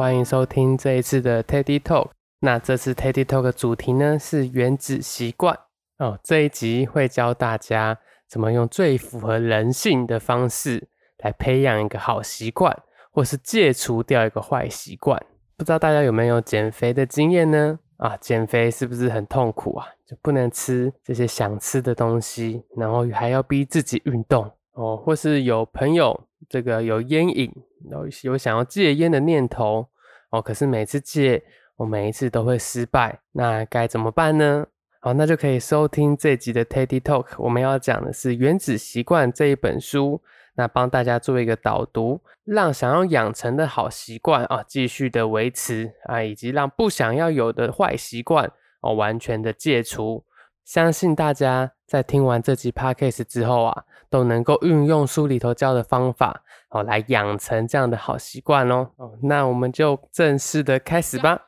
[0.00, 2.08] 欢迎收听这一次的 Teddy Talk。
[2.40, 5.54] 那这次 Teddy Talk 的主题呢是原子习惯
[5.98, 6.18] 哦。
[6.24, 10.88] 这一集会教大家怎么用最符合人性的方式
[11.18, 12.74] 来培养一个好习惯，
[13.12, 15.22] 或是戒除掉一个坏习惯。
[15.58, 17.78] 不知道大家有没有减肥的经验呢？
[17.98, 19.86] 啊，减肥是不是很痛苦啊？
[20.06, 26.18] 就不能吃这些想吃的东西，然后还要逼自己运动哦，或是有朋友
[26.50, 27.50] 这个有烟瘾，
[27.90, 29.86] 有有想要戒烟的念头
[30.30, 31.42] 哦，可是每次戒，
[31.76, 34.66] 我每一次都会失败，那该怎么办呢？
[35.00, 40.20] 好，那就可以收听这集的 Teddy Talk，我们要讲的是《原子习惯》这一本书。
[40.56, 50.24] 那帮大家做一个导读，让想要养成的好习惯啊继续的维持啊，以及让不想要有的坏习惯哦完全的戒除。
[50.70, 58.88] 相信大家在听完这集 podcast 之后啊，都能够运用书里头教的方法哦来养成这样的好习惯哦。
[58.94, 61.44] 哦，那我们就正式的开始吧。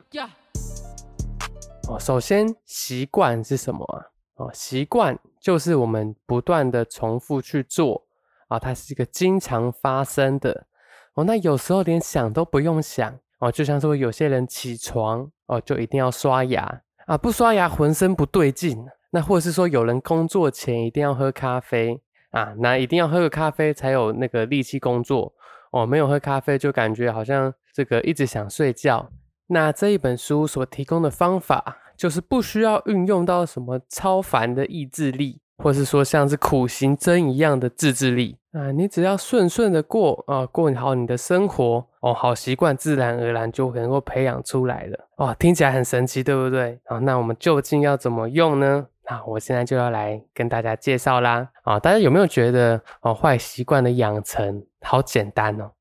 [1.89, 4.11] 哦，首先习惯是什么啊？
[4.35, 8.03] 哦，习惯就是我们不断的重复去做。
[8.49, 10.67] 啊，它是一个经常发生的
[11.15, 11.23] 哦。
[11.23, 18.85] 那有时候连想都不用想哦，就像说有些人起床哦，就一定要刷牙啊，不刷牙浑身不对劲。
[19.13, 22.01] 那或者是说有人工作前一定要喝咖啡
[22.33, 25.33] 啊，那一定要喝个咖啡才有那个力气工作
[25.71, 25.87] 哦。
[25.87, 29.09] 没有喝咖啡就感觉好像这个一直想睡觉。
[29.47, 35.39] 那这一本书所提供的方法，就是不需要运用到什么超凡的意志力。
[35.59, 46.81] 或是说像是苦行僧一样的自制力啊，你只要顺顺的过啊，过好你的生活哦，好习惯自然而然就能够培养出来了哦，听起来很神奇，对不对？
[46.87, 48.89] 啊，那我们究竟要怎么用呢？
[49.09, 55.73] 那我现在就要来跟大家介绍啦啊，大家有没有觉得哦，坏习惯的养成好简单哦？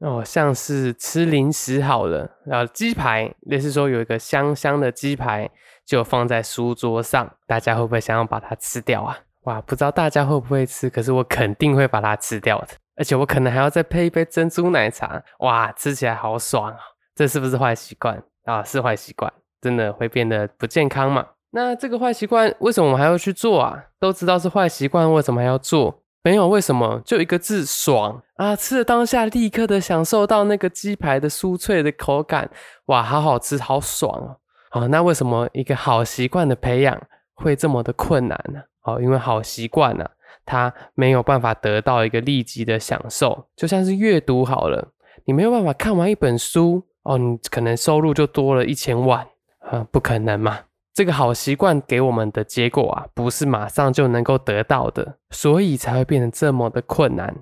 [0.00, 5.50] 哦，像是吃零食好了啊，鸡排，类似说有一个香香的鸡排。
[5.88, 9.16] 就放在书桌上，大家会不会想要把它吃掉啊？
[9.44, 16.76] 哇，不知道大家会不会吃，可是我肯定会把它吃掉的，而且我可能还要再配一杯珍珠奶茶，哇，吃起来好爽啊！
[17.14, 18.62] 这是不是坏习惯啊？
[18.62, 21.26] 是坏习惯，真的会变得不健康嘛？
[21.50, 23.84] 那这个坏习惯为什么我们还要去做啊？
[23.98, 26.02] 都知道是坏习惯，为什么还要做？
[26.22, 28.54] 没有为什么，就一个字爽啊！
[28.54, 32.50] 吃的当下立刻的享受到那个鸡排的酥脆的口感，
[32.86, 34.36] 哇，好好吃，好爽哦！
[34.68, 37.00] 好，那为什么一个好习惯的培养
[37.34, 38.60] 会这么的困难呢？
[38.82, 40.06] 哦，因为好习惯呢，
[40.44, 44.88] 它没有办法得到一个立即的享受，就像是阅读好了，
[45.24, 49.26] 你没有办法看完一本书，哦，你可能收入就多了一千万
[49.60, 50.58] 啊，不可能嘛！
[50.98, 57.32] 这个好习惯给我们的结果啊，不是马上就能够得到的，所以才会变得这么的困难。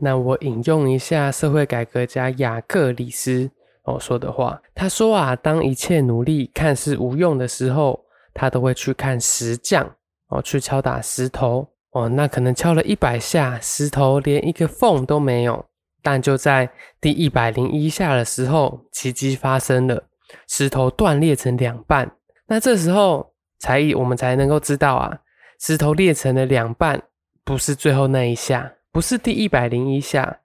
[0.00, 3.50] 那我引用一下社会改革家雅克里斯。
[3.82, 8.02] 哦，说的话，他说啊，当一切努力看似无用的时候，
[8.32, 9.94] 他都会去看石匠
[10.28, 15.62] 哦，去敲打石头哦，那可能敲了一百下，石头连一个缝都没有，
[16.02, 20.04] 但就在第一百零一下的时候，奇迹发生了，
[20.48, 22.10] 石头断裂成两半。
[22.52, 25.20] 那这时候才我们才能够知道啊，
[25.58, 27.02] 石头裂成了两半，
[27.44, 30.40] 不是最后那一下，不是第一百零一下，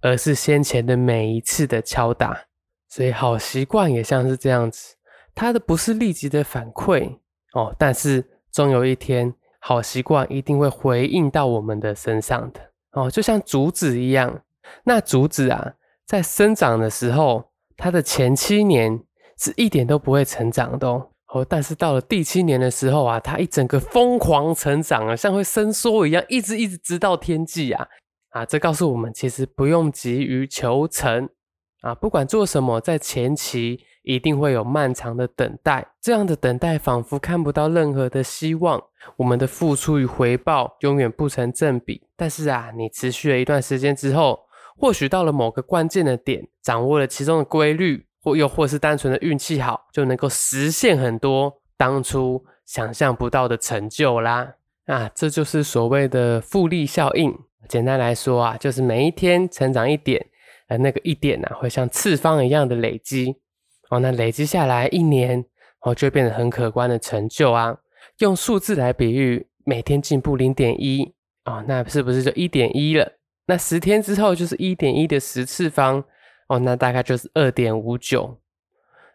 [0.00, 2.44] 而是先前的每一次的敲打。
[2.88, 4.94] 所以好习惯也像是这样子，
[5.34, 7.18] 它的不是立即的反馈
[7.54, 12.60] 哦，但是终有一天，好习惯一定会回应到我们的身上的
[12.92, 14.42] 哦，就像竹子一样，
[14.84, 15.74] 那竹子啊，
[16.06, 19.02] 在生长的时候，它的前七年
[19.36, 27.86] 是一点都不会成长的哦，哦，但是到了第七年的时候啊，它一整个疯狂成长啊，像会伸缩一样，一直一直直到天际啊，
[28.30, 31.28] 啊，这告诉我们，其实不用急于求成。
[31.80, 38.82] 啊，不管做什么，在前期一定会有漫长的等待，这样的等待仿佛看不到任何的希望，
[39.18, 42.02] 我们的付出与回报永远不成正比。
[42.16, 44.40] 但是啊，你持续了一段时间之后，
[44.76, 54.54] 或许到了某个关键的点，掌握了其中的规律，又或是单纯的运气好，就能够实现很多当初想象不到的成就啦。
[54.86, 57.34] 啊，这就是所谓的复利效应。
[57.68, 60.26] 简单来说啊，就是每一天成长一点。
[60.68, 63.36] 而那个一点呢，会像次方一样的累积
[63.88, 65.42] 哦，那累积下来一年
[65.80, 67.78] 哦，就变得很可观的成就啊。
[68.18, 71.14] 用数字来比喻，每天进步零点一
[71.46, 73.12] 哦，那是不是就一点一了？
[73.46, 76.04] 那十天之后就是一点一的十次方
[76.48, 78.38] 哦，那大概就是二点五九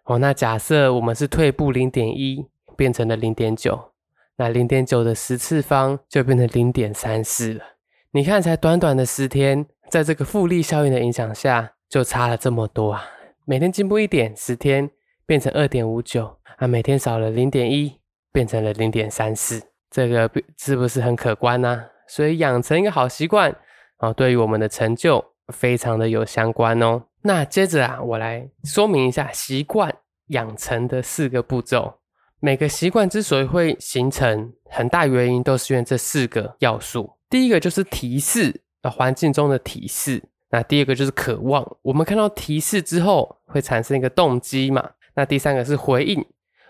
[0.05, 0.17] 哦。
[0.17, 2.47] 那假设我们是退步零点一，
[2.77, 3.91] 变成了零点九，
[4.37, 7.63] 那零点九的十次方就变成零点三四了。
[8.11, 9.67] 你看，才短短的十天。
[9.89, 13.03] 在这个复利效应的影响下，就差了这么多啊！
[13.45, 14.89] 每天进步一点，十天
[15.23, 17.99] 变成二点五九啊，每天少了零点一，
[18.31, 20.27] 变成了零点三四，这个
[20.57, 21.85] 是不是很可观呢？
[22.07, 23.55] 所以养成一个好习惯
[23.99, 27.03] 哦，对于我们的成就非常的有相关哦。
[27.25, 29.95] 那接着啊，我来说明一下习惯
[30.27, 31.99] 养成的四个步骤。
[32.39, 37.13] 每个习惯之所以会形成，很大原因都是因为这四个要素。
[37.29, 40.21] 第一个就是提示，呃，环境中的提示。
[40.49, 44.91] 那第二个就是渴望，我们看到提示之后会产生一个动机嘛。
[45.15, 46.23] 那第三个是回应，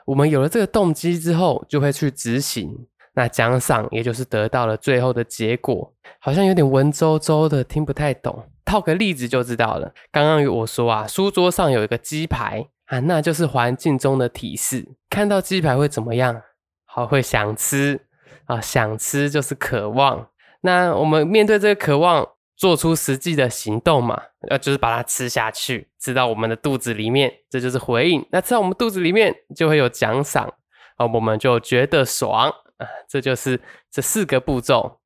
[0.05, 2.87] 我们有了这个动机之后就会去执行。
[3.15, 8.43] 那奖赏也就是得到了最后的结果，好像有点文绉绉的，听不太懂。
[8.65, 9.93] 套个例子就知道了。
[10.11, 12.67] 刚刚我说啊，书桌上有一个鸡排。
[12.87, 14.85] 啊，那就是环境中的提示。
[15.09, 16.41] 看到鸡排会怎么样？
[16.83, 18.07] 好，会想吃
[18.45, 20.27] 啊，想吃就是渴望。
[20.61, 22.27] 那我们面对这个渴望，
[22.57, 24.21] 做出实际的行动嘛，
[24.51, 28.23] 要就是把它吃下去，吃到我们的肚子里面，这就是回应。
[28.31, 30.53] 那吃到我们肚子里面，就会有奖赏
[30.97, 32.87] 啊，我们就觉得爽啊。
[33.07, 34.99] 这就是这四个步骤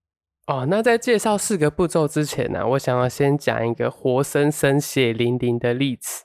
[0.47, 0.65] 哦。
[0.69, 6.23] 那在介绍四个步骤之前呢，我想要先讲一个活生生血淋淋的例子。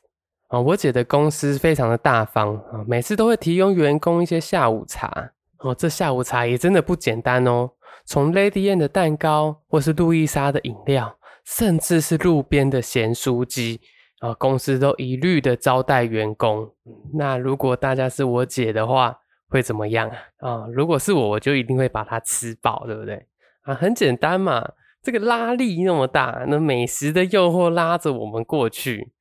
[0.48, 5.74] 啊，我姐的公司非常的大方啊，每次都会提供员工一些下午茶哦。
[5.74, 7.70] 这下午茶也真的不简单哦，
[8.04, 11.16] 从 Lady Anne 的蛋糕，或是路易莎的饮料，
[11.46, 13.80] 甚至是路边的咸酥鸡
[14.20, 16.70] 啊，公司都一律的招待员工。
[17.14, 20.16] 那如果大家是我姐的话，会怎么样啊？
[20.50, 23.26] 啊，如果是我，我就一定会把它吃饱，对不对？
[23.62, 24.72] 啊，很简单嘛，
[25.02, 29.12] 这个拉力那么大，那美食的诱惑拉着我们过去。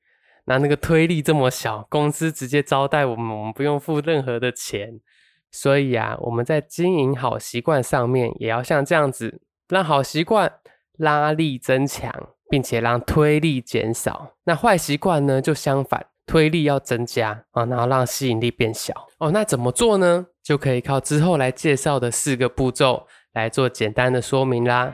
[0.45, 4.99] 那那个推力这么小，公司直接招待我们，我们不用付任何的钱。
[5.51, 10.51] 所以啊，我们在经营好习惯上面，也要像这样子，让好习惯
[10.97, 14.33] 拉力增强，并且让推力减少。
[14.45, 18.93] 那坏习惯呢，就相反，推力要增加啊，然后让吸引力变小。
[19.19, 20.25] 哦，那怎么做呢？
[20.41, 24.93] 就可以靠之后来介绍的四个步骤来做简单的说明啦。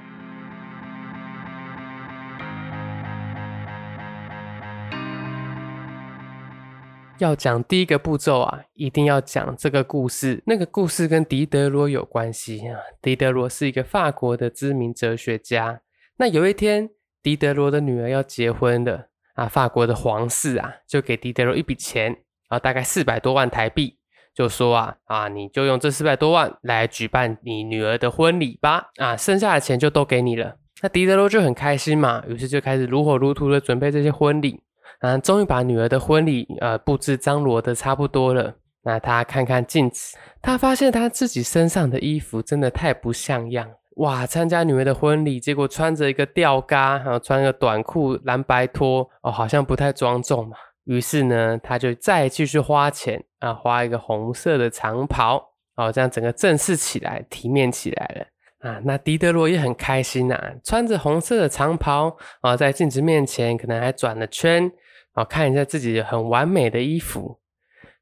[7.19, 10.44] 要讲第一个步骤啊，一定要讲这个故事。
[10.45, 12.80] 那个故事跟狄德罗有关系啊。
[13.01, 15.81] 狄德罗是一个法国的知名哲学家。
[16.18, 16.92] 那有一天，
[17.24, 22.18] 狄德罗的女儿要结婚了啊，法国的皇室啊，就给狄德罗一笔钱
[22.50, 23.97] 啊，大概四百多万台币，
[24.38, 30.57] 就说啊啊，你就用这四百多万来举办你女儿的婚礼吧啊，剩下的钱就都给你了。
[30.84, 34.62] 那狄德罗就很开心嘛，于是就开始如火如荼的准备这些婚礼。
[35.00, 38.54] 啊，终于把女儿的婚礼呃布置张罗的差不多了。
[38.84, 43.68] 那他看看镜子，他发现他自己身上的衣服真的太不像样。
[43.95, 50.56] 哇，参加女儿的婚礼，结果穿着一个吊嘎，然后穿个短裤、蓝白拖，哦，好像不太庄重嘛。
[50.88, 58.25] 于是呢，他就再继续花钱啊，花一个红色的长袍，哦，这样整个正式起来，体面起来了。
[58.60, 64.72] 啊，那狄德罗也很开心呐，穿着红色的长袍啊，在镜子面前可能还转了圈。
[65.13, 67.40] 好看一下自己很完美的衣服，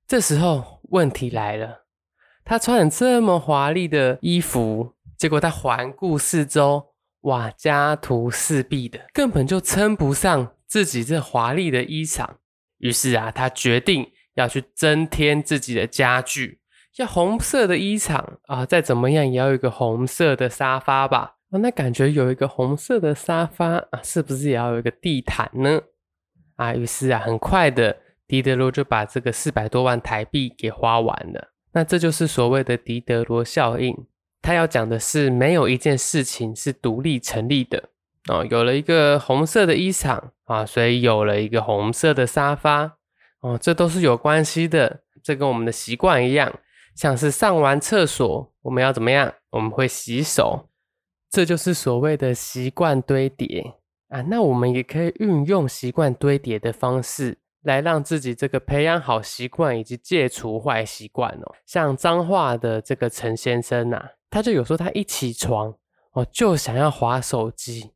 [0.07, 1.85] 这时候问题来了，
[2.43, 12.27] 他穿了这么华丽的衣服，结果他环顾四周，哇，家徒四壁的，根本就称不上自己这华丽的衣裳。
[12.79, 16.59] 于是啊，他决定要去增添自己的家具，
[16.97, 21.33] 要红色的衣裳啊，再怎么样也要有一个红色的沙发吧？
[21.51, 25.81] 那感觉有一个红色的沙发啊，是不是也要有一个地毯呢？
[26.55, 31.53] 啊，于是啊，很快的，狄德罗就把这个四百多万台币给花完了。
[31.71, 34.05] 那这就是所谓的狄德罗效应。
[34.41, 37.89] 他要讲的是，没有一件事情是独立成立的
[38.27, 38.45] 哦。
[38.49, 42.97] 有了一个红色的衣裳啊，所以有了一个红色的沙发
[43.41, 45.01] 哦，这都是有关系的。
[45.23, 46.59] 这跟我们的习惯一样，
[46.95, 49.33] 像是上完厕所，我们要怎么样？
[49.49, 50.69] 我们会洗手，
[51.31, 53.75] 这就是所谓的习惯堆叠。
[54.09, 61.55] 啊，那我们也可以运用习惯堆叠的方式，来让自己这个培养好习惯以及戒除坏习惯哦。
[61.65, 65.73] 像脏话的这个陈先生呐，他就有时候他一起床
[66.13, 67.89] 哦，就想要划手机，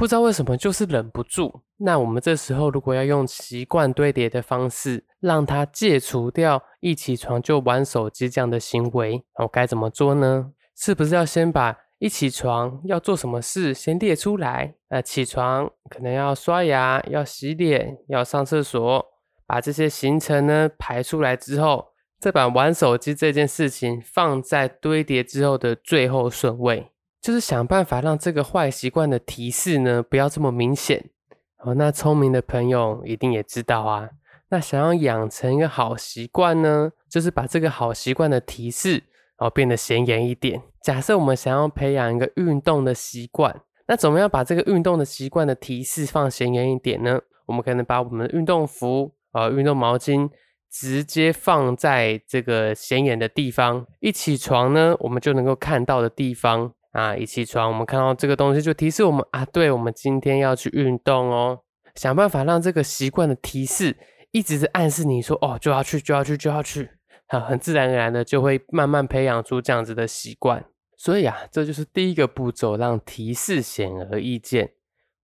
[0.00, 1.60] 不知道为什么就是忍不住。
[1.76, 10.52] 那我们这时候如果要用习惯堆叠的方式，让他戒除掉一起床就玩手机这样的行为，我，该怎么做呢？
[10.74, 11.76] 是不是要先把？
[11.98, 14.74] 一起床要做什么事，先列出来。
[14.88, 19.04] 呃，起床可能要刷牙、要洗脸、要上厕所，
[19.46, 21.88] 把这些行程呢排出来之后，
[22.18, 26.90] 再把玩手机这件事情放在堆叠之后的最后顺位，
[27.20, 31.10] 就是想办法让这个坏习惯的提示呢不要这么明显。
[31.58, 34.08] 哦，那聪明的朋友一定也知道啊，
[34.48, 39.02] 那想要养成一个好习惯呢，就是把这个好习惯的提示
[39.36, 40.62] 哦变得显眼一点。
[40.82, 47.20] 假设我们想要培养一个运动的习惯，那怎么样把这个运动的习惯的提示放显眼一点呢？
[47.44, 50.30] 我们可能把我们的运动服、呃运动毛巾
[50.70, 53.86] 直接放在这个显眼的地方。
[53.98, 57.16] 一起床呢，我们就能够看到的地方啊。
[57.16, 61.60] 一起床，我们看到这个东西就提示我们啊，对我们今天要去运动哦。
[61.94, 63.96] 想办法让这个习惯的提示
[64.30, 66.90] 一直是暗示你说哦，就要去，就要去，就要去。
[67.26, 70.64] 好，很自然而然的就会慢慢培养出这样子的习惯。
[70.96, 74.72] 所以啊，这就是第一个步骤，让提示显而易见。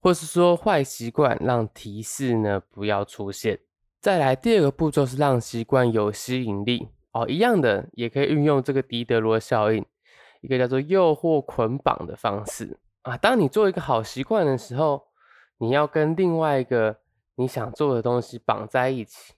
[0.01, 3.59] 或是说坏习惯让提示呢不要出现。
[4.01, 9.85] 再来第二个步骤是让习惯有吸引力哦，一样的也可以运用这个狄德罗效应，
[10.47, 13.17] 一个叫做诱惑捆绑的方式啊。
[13.17, 15.03] 当你做一个好习惯的时候，
[15.59, 16.97] 你要跟另外一个
[17.35, 19.35] 你想做的东西绑在一起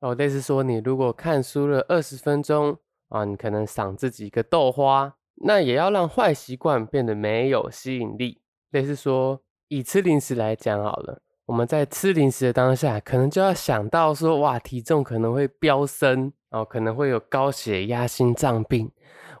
[0.00, 0.14] 哦。
[0.14, 2.76] 类似说，你如果看书了二十分钟
[3.08, 5.14] 啊，你可能赏自己一个豆花，
[5.44, 8.42] 那也要让坏习惯变得没有吸引力。
[8.70, 9.40] 类似说。
[9.72, 18.90] 以吃零食来讲好了，我们在吃零食的当下，可能就要想到说，哇，体重可能会飙升哦，可能会有高血压、心脏病，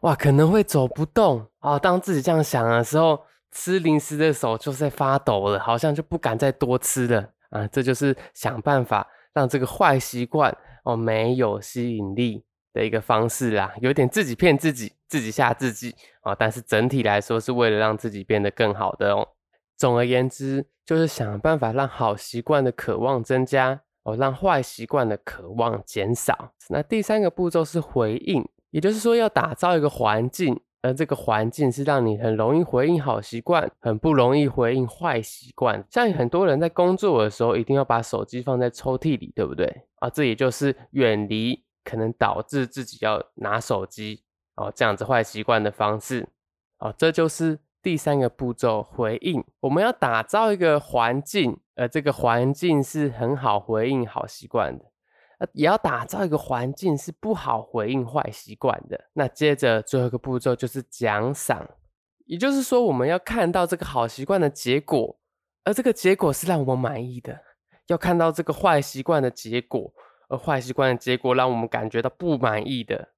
[0.02, 1.78] 哇，可能会走不动哦。
[1.78, 3.20] 当自己这样想的时候，
[3.52, 7.66] 吃零食的手就在发抖了，好像就不敢再多吃了啊。
[7.68, 16.34] 这就是想办法让这个坏习惯哦没有吸引力的一个方式啦，有点自己骗自己，自己吓自己啊。
[16.34, 19.28] 但是整体来说，是为了让自己变得更好的哦。
[19.76, 26.52] 总而言之，就是想办法让好习惯的渴望增加哦，让坏习惯的渴望减少。
[26.68, 35.84] 那第三个步骤是回应，也就是说要打造一个环境，而这个环境是让你很容易回应好习惯，很不容易回应坏习惯。
[35.90, 39.84] 像很多人在工作的时候，一定要把手机放在抽屉里，对不对？
[39.96, 44.22] 啊，这也就是远离可能导致自己要拿手机
[44.56, 46.28] 哦这样子坏习惯的方式。
[46.78, 47.58] 哦，这就是。
[47.82, 54.84] 第三个步骤回应，我们要打造一个环境，而这个环境是很好回应好习惯的，
[55.52, 59.08] 也要打造一个环境是不好回应坏习惯的。
[59.14, 61.68] 那接着最后一个步骤就是奖赏，
[62.26, 65.18] 也就是说我们要看到这个好习惯的结果，
[65.64, 67.34] 而这个结果是让我们满意的；
[67.86, 69.92] 要看到这个坏习惯的结果，
[70.28, 73.08] 而坏习惯的结果让我们感觉到不满意的。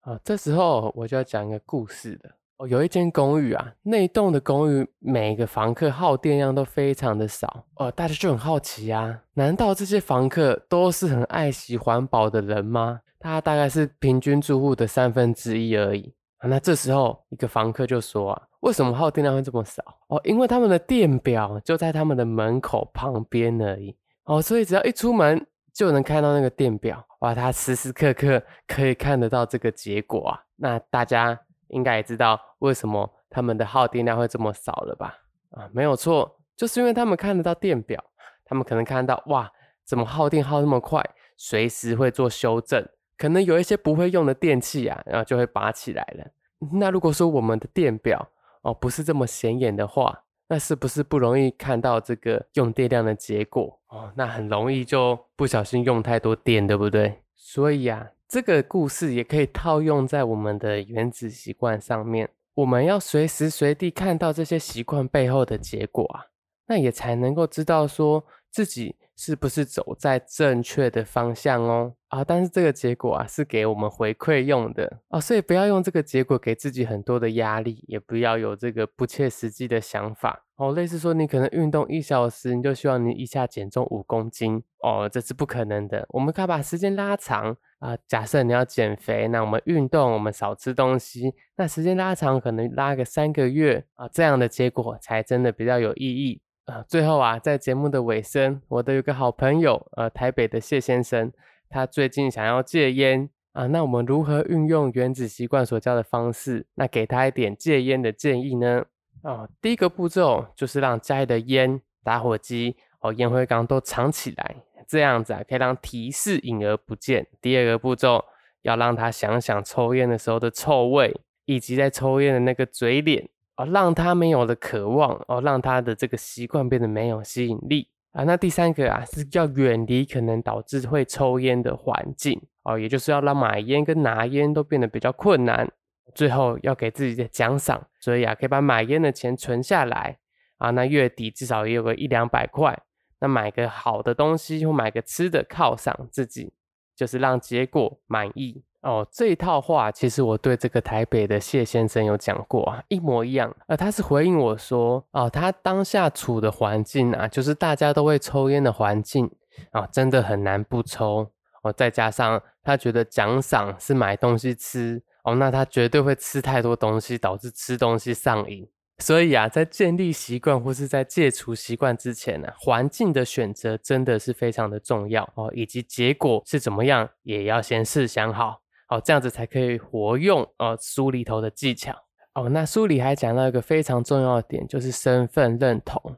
[0.00, 2.39] 啊，这时候我就要讲一个故事了。
[2.60, 13.00] 哦，有一间公寓啊，那栋的公寓每个房客耗电量都非常的少哦，大家就很好奇啊，难道这些房客都是很爱惜环保的人吗？
[13.18, 16.48] 他大概是平均住户的三分之一而已啊。
[16.48, 19.82] 那这时候一个房客就说啊，为什么耗电量会这么少？
[20.08, 30.42] 哦，因为他们的电表就在他们的门口旁边而已哦，所以只要一出门就能看到那个电表，哇，他时时刻刻可以看得到这个结果啊。
[30.56, 31.40] 那大家。
[31.70, 35.18] 应该也知道为什么他们的耗电量会这么少了吧？
[35.50, 38.04] 啊，没有错，就是因为他们看得到电表，
[38.44, 39.50] 他们可能看到哇，
[39.84, 41.04] 怎么耗电耗那么快，
[41.36, 46.26] 随时会做修正，可能有一些不会用的电器啊，然后就会拔起来了。
[46.72, 48.28] 那如果说我们的电表
[48.62, 54.12] 哦不是这么显眼的话，那是不是不容易看到这个用电量的结果哦？
[54.14, 57.22] 那很容易就不小心用太多电，对不对？
[57.34, 58.08] 所以啊。
[58.30, 62.30] 这个故事也可以套用在我们的原子习惯上面。
[62.54, 66.26] 我们要随时随地看到这些习惯背后的结果啊，
[66.68, 71.94] 那也才能够知道说自己是不是走在正确的方向哦。
[72.08, 80.72] 啊，但是这个结果啊是给我们回馈用的哦，所以不要用这个结果给自己很多的压力，也不要有这个不切实际的想法哦。
[80.72, 86.04] 类似说你可能运动一小时，你就希望你一下减重五公斤哦，这是不可能的。
[86.08, 96.84] 我们可以把时间拉长啊，假设你要减肥，那我们运动，我们少吃东西，那时间拉长可能拉个三个月啊，这样的结果才真的比较有意义啊。
[96.88, 101.32] 最后啊，在节目的尾声，我的有个好朋友，呃，台北的谢先生。
[101.68, 108.84] 他最近想要戒烟啊，那我们如何运用原子习惯所教的方式，那给他一点戒烟的建议呢？
[109.22, 114.56] 哦，第一个步骤就是让家里的烟、打火机、哦烟灰缸都藏起来，
[114.88, 117.26] 这样子啊可以让提示隐而不见。
[117.40, 118.24] 第二个步骤
[118.62, 123.28] 要让他想想抽烟的时候的臭味，以及在抽烟的那个嘴脸，
[123.60, 127.88] 哦让他没有了渴望，哦让他的这个习惯变得没有吸引力。
[128.12, 135.70] 啊，那第三个啊是要远离可能导致会抽烟的环境哦，也就是要让买烟跟拿烟都变得比较困难。
[136.14, 140.18] 最后要给自己的奖赏，所以啊可以把买烟的钱存下来
[140.56, 142.76] 啊，那月底至少也有个一两百块。
[143.20, 146.54] 那买个好的东西或买个吃的犒赏自己，
[146.96, 149.06] 就是让结果满意哦。
[149.10, 153.54] 这一套话其实我对这个台北的谢先生有讲过啊，一模一样。
[153.66, 159.30] 呃，他是回应我说，哦，他当下处的环境啊，就是大家都会抽烟的环境
[159.72, 161.30] 啊，真的很难不抽
[161.62, 161.72] 哦。
[161.72, 168.68] 再加上他觉得奖赏是买东西吃哦，那他绝对会吃太多东西，导致吃东西上瘾。
[168.98, 178.60] 所以啊，在建立习惯或是在戒除习惯之前呢，环境的选择真的是非常的重要哦，以及结果是怎么样，也要先试想好
[178.90, 181.94] 哦，这样子才可以活用哦书里头的技巧
[182.34, 182.48] 哦。
[182.48, 186.16] 那书里还讲到一个非常重要的点，就是身份认同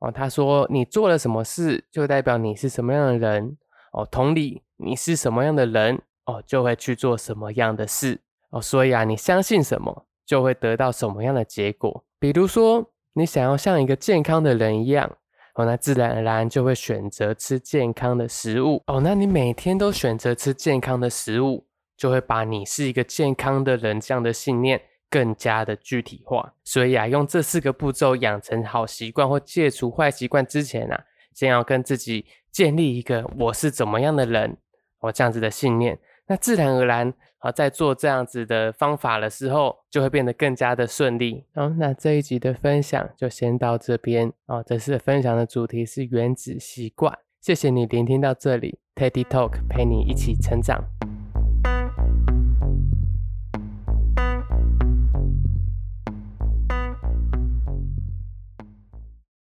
[0.00, 0.10] 哦。
[0.10, 3.58] 他说，你做了什么事，就代表你是什么样的人
[3.92, 4.08] 哦。
[4.10, 8.60] 同理，你是什么样的人哦，就会去做什么样的事哦。
[8.60, 12.04] 所以啊，你相信什么，就会得到什么样的结果。
[12.18, 15.18] 比如说，你想要像一个健康的人一样，
[15.56, 21.66] 哦，那自然而然就会选择吃健康的食物，哦，那你每天都选择吃健康的食物，
[21.98, 26.54] 就会把你是一个健康的人这样的信念更加的具体化。
[26.64, 34.56] 所以啊，用这四个步骤养成好习惯或戒除坏习惯之前啊，先要跟自己建立一个我是怎么样的人，
[35.00, 35.98] 我，这样子的信念。
[36.30, 41.44] 那自然而然，啊，在做这样子的方法的时候，就会变得更加的顺利。
[41.54, 44.30] 好，那这一集的分享就先到这边。
[44.44, 47.18] 哦，这次分享的主题是原子习惯。
[47.40, 50.97] 谢谢你聆听到这里，Teddy Talk 陪你一起成长。